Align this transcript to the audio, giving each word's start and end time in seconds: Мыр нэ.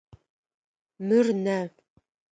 Мыр 1.07 1.27
нэ. 1.45 1.59